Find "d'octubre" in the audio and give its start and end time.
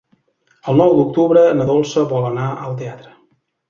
1.01-1.45